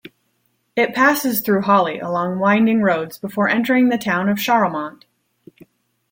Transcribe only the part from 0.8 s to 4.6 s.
passes through Hawley along winding roads before entering the town of